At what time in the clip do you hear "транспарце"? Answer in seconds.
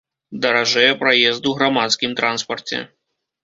2.23-2.85